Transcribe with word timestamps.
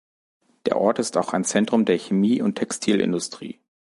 Der 0.65 0.77
Ort 0.77 0.97
ist 0.97 1.15
auch 1.15 1.31
ein 1.31 1.43
Zentrum 1.43 1.85
der 1.85 1.99
Chemie- 1.99 2.41
und 2.41 2.55
Textilindustrie. 2.55 3.59